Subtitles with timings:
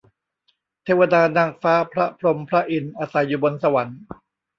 [0.83, 3.99] เทวดา นางฟ้า พระพรหม พระอินทร์ อาศัยอยู่บนสวรรค์